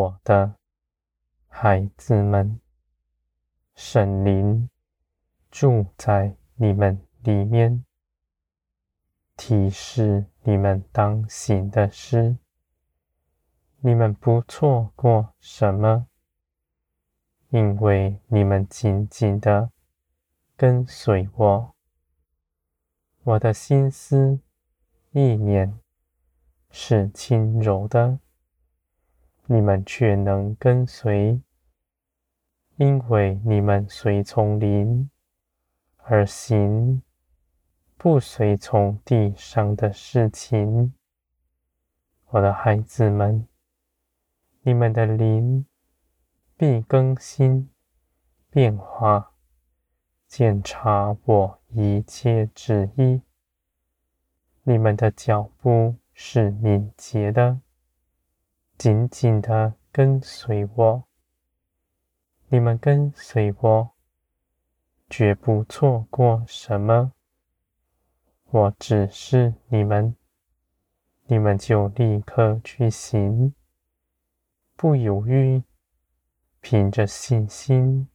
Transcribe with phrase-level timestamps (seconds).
[0.00, 0.54] 我的
[1.46, 2.58] 孩子们，
[3.74, 4.70] 圣灵
[5.50, 7.84] 住在你们里面，
[9.36, 12.38] 提示你们当行的事，
[13.80, 16.06] 你们不错过什么，
[17.50, 19.70] 因为你们紧紧的
[20.56, 21.74] 跟随我。
[23.24, 24.40] 我的心思
[25.10, 25.78] 意念
[26.70, 28.18] 是轻柔的，
[29.52, 31.40] 你们却能跟随，
[32.76, 35.10] 因为你们随从灵
[35.96, 37.02] 而行，
[37.96, 40.94] 不随从地上的事情。
[42.28, 43.44] 我的孩子们，
[44.62, 45.66] 你们的灵
[46.56, 47.68] 必更新
[48.50, 49.32] 变化，
[50.28, 53.20] 检查我一切旨意，
[54.62, 57.58] 你们的脚步是敏捷的，
[58.80, 61.04] 紧紧的跟随我。
[62.48, 63.90] 你们跟随我，
[65.10, 67.12] 绝不错过什么。
[68.48, 70.16] 我指示你们，
[71.26, 73.54] 你们就立刻去行，
[74.76, 75.62] 不犹豫，
[76.62, 78.08] 凭着信心。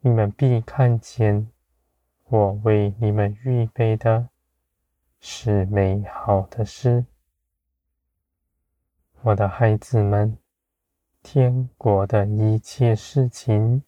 [0.00, 1.48] 你们必看见，
[2.24, 4.30] 我为你们预备的
[5.20, 7.04] 是美好的事。
[9.26, 10.38] 我的孩子们，
[11.20, 13.82] 天国的一切事情，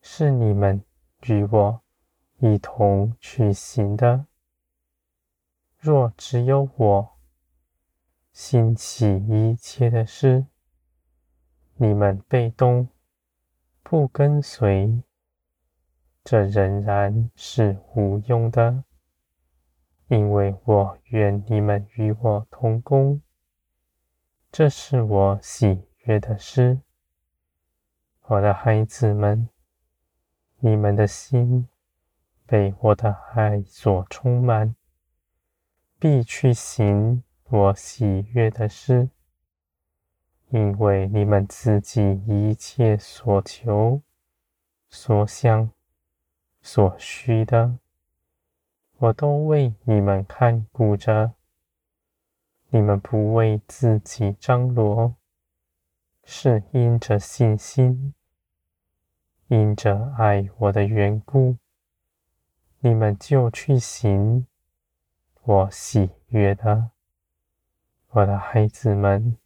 [0.00, 0.82] 是你们
[1.26, 1.82] 与我
[2.38, 4.24] 一同去行的。
[5.76, 7.12] 若只有我
[8.32, 10.46] 兴起一切的事，
[11.74, 12.88] 你们被动。
[13.82, 15.02] 不跟随，
[16.24, 18.84] 这仍然是无用的，
[20.08, 23.20] 因为我愿你们与我同工，
[24.52, 26.78] 这是我喜悦的诗。
[28.26, 29.48] 我的孩子们，
[30.58, 31.66] 你们的心
[32.44, 34.74] 被我的爱所充满，
[35.98, 39.08] 必去行我喜悦的事。
[40.50, 44.02] 因为你们自己一切所求、
[44.90, 45.70] 所想、
[46.60, 47.78] 所需的，
[48.98, 51.32] 我都为你们看顾着。
[52.74, 55.14] 你们不为自己张罗，
[56.24, 58.14] 是因着信心，
[59.48, 61.58] 因着爱我的缘故，
[62.78, 64.46] 你们就去行
[65.42, 66.92] 我喜悦的，
[68.08, 69.36] 我的孩子们。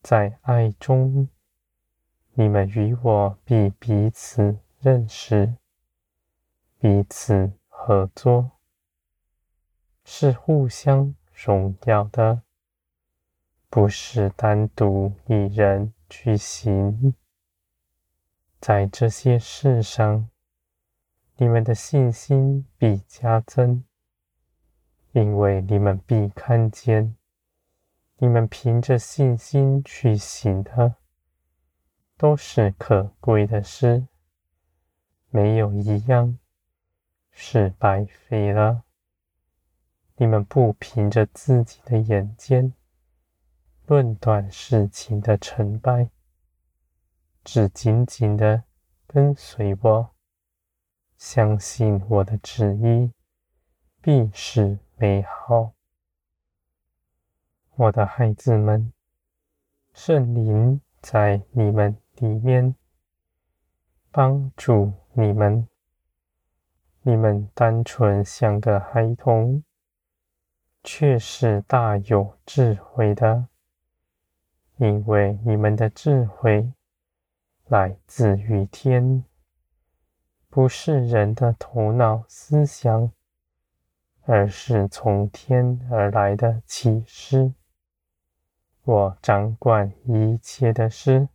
[0.00, 1.28] 在爱中，
[2.34, 5.56] 你们与我必彼此认识，
[6.78, 8.52] 彼此合作，
[10.04, 11.12] 是互相
[11.42, 12.42] 荣耀的，
[13.70, 17.14] 不是单独一人去行。
[18.60, 20.28] 在这些事上，
[21.36, 23.82] 你们的信心必加增，
[25.12, 27.16] 因为你们必看见。
[28.18, 30.96] 你们凭着信心去行的，
[32.18, 34.06] 都是可贵的事，
[35.30, 36.38] 没有一样
[37.30, 38.84] 是白费了。
[40.20, 42.74] 你们不凭着自己的眼尖
[43.86, 46.10] 论断事情的成败，
[47.42, 48.64] 只紧紧的
[49.06, 50.10] 跟随我，
[51.16, 53.12] 相信我的旨意
[54.02, 55.72] 必是美好。
[57.76, 58.92] 我的孩子们，
[59.94, 62.74] 圣灵在你们里面
[64.10, 65.66] 帮助你们。
[67.00, 69.64] 你们单纯像个孩童，
[70.82, 73.46] 却是大有智慧的，
[74.78, 76.72] 因为你们的智慧
[77.66, 79.24] 来自于天，
[80.48, 83.12] 不是人的头脑思想，
[84.22, 87.52] 而是从天而来的启示。
[88.82, 91.28] 我掌管一切的事，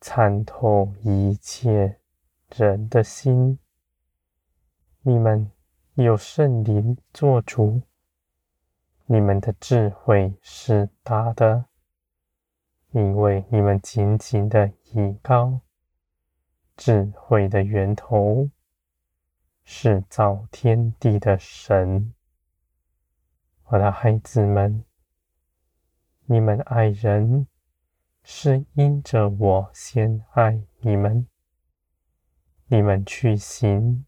[0.00, 1.98] 参透一切
[2.54, 3.58] 人的心。
[5.02, 5.50] 你们
[5.94, 7.82] 有圣灵做主，
[9.12, 11.64] 你们的智慧是大的，
[12.92, 15.62] 因为你们紧紧的依靠
[16.76, 18.48] 智慧的源头，
[19.64, 22.14] 是造天地的神。
[23.64, 24.84] 我的孩子们。
[26.26, 27.48] 你们爱人，
[28.22, 31.26] 是因着我先爱你们。
[32.66, 34.06] 你们去行，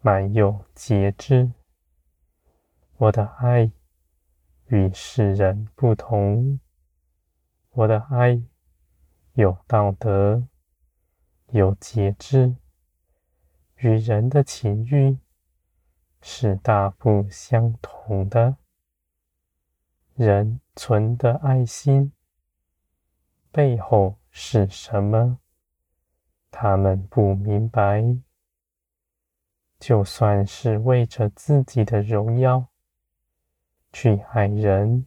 [0.00, 1.52] 满有节制。
[2.96, 3.70] 我的爱
[4.72, 6.58] 与世人不同，
[7.72, 8.42] 我的爱
[9.34, 10.48] 有道德，
[11.48, 12.56] 有节制，
[13.76, 15.18] 与人的情欲
[16.22, 18.56] 是大不相同的。
[20.14, 22.10] 人存的爱心
[23.50, 25.38] 背后是什么？
[26.50, 28.02] 他们不明白。
[29.78, 32.71] 就算是为着自己的荣耀
[33.92, 35.06] 去爱人，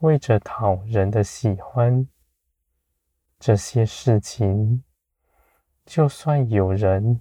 [0.00, 2.08] 为着讨人的喜欢，
[3.38, 4.82] 这些事情，
[5.86, 7.20] 就算有人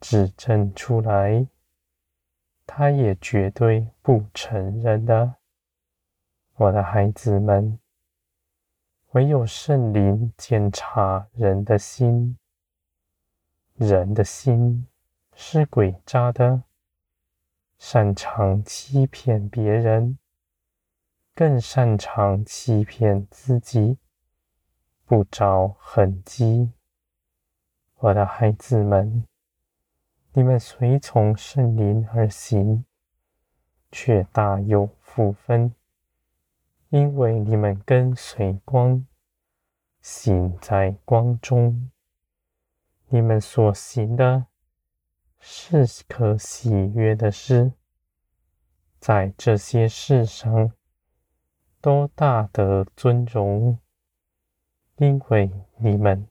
[0.00, 1.46] 指证出来，
[2.66, 5.36] 他也绝对不承认的。
[6.56, 7.78] 我的孩子们，
[9.12, 12.38] 唯有圣灵检查人的心，
[13.74, 14.86] 人的心。
[15.36, 16.62] 是诡诈的，
[17.86, 20.16] 擅长欺骗别人，
[21.34, 23.98] 更擅长欺骗自己，
[25.04, 26.72] 不着痕迹。
[27.96, 29.26] 我的孩子们，
[30.32, 32.86] 你们随从圣灵而行，
[33.92, 35.74] 却大有福分，
[36.88, 39.06] 因为你们跟随光，
[40.00, 41.90] 行在光中，
[43.08, 44.46] 你们所行的。
[45.46, 47.74] 是可喜悦的事，
[48.98, 50.72] 在这些事上
[51.82, 53.78] 都大得尊荣，
[54.96, 56.26] 因为你们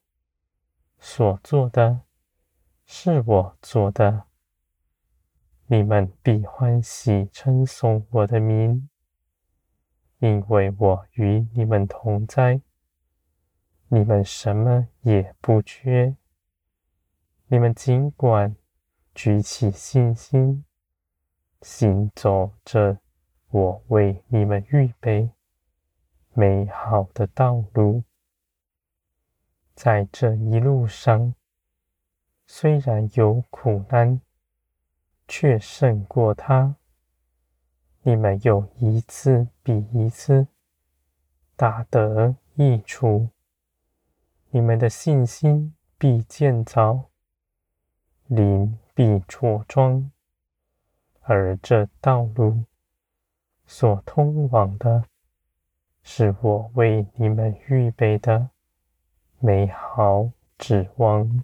[0.97, 2.01] 所做的
[2.87, 4.23] 是我做的，
[5.67, 8.89] 你们必欢喜称颂我的名，
[10.17, 12.59] 因为我与你们同在，
[13.89, 16.15] 你们什么也不缺，
[17.45, 18.55] 你们尽管。
[19.15, 20.65] 举起信心，
[21.61, 22.97] 行走着
[23.49, 25.29] 我为你们预备
[26.33, 28.03] 美好的道路。
[29.75, 31.35] 在这一路上，
[32.47, 34.19] 虽然有苦难，
[35.27, 36.75] 却胜过它。
[38.01, 40.47] 你们有一次比一次
[41.55, 43.29] 大得益处，
[44.49, 47.09] 你们的信心必建造，
[48.27, 50.11] 灵必着装，
[51.21, 52.63] 而这道路
[53.65, 55.05] 所通往的，
[56.03, 58.49] 是我为你们预备的
[59.39, 61.43] 美好指望。